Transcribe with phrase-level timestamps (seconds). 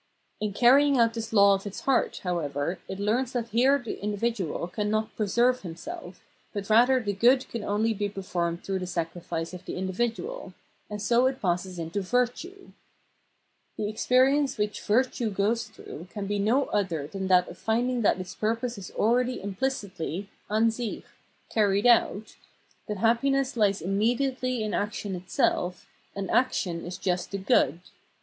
[0.39, 4.67] In carrying out this law of its heart, however, it learns that here the individual
[4.67, 9.53] can not preserve himself, but rather the good can only be performed through the sacrifice
[9.53, 10.55] of the individual:
[10.89, 12.71] and so it passes into Virtue.
[13.77, 18.19] The experience which virtue goes through can be no other than that of finding that
[18.19, 21.03] its purpose is already implicitly {an sicli)
[21.51, 22.37] carried out,
[22.87, 27.79] that happiness Ues immediately in action itself, and action is just the good.